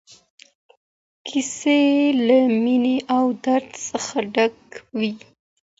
[1.27, 1.81] کيسې
[2.27, 5.11] له مينې او درد څخه ډکې وې.